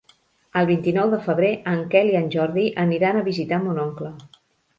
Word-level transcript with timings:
El 0.61 0.67
vint-i-nou 0.69 1.11
de 1.11 1.19
febrer 1.25 1.51
en 1.73 1.83
Quel 1.91 2.09
i 2.15 2.17
en 2.21 2.25
Jordi 2.37 2.65
aniran 2.85 3.21
a 3.21 3.23
visitar 3.29 3.61
mon 3.69 3.85
oncle. 3.85 4.13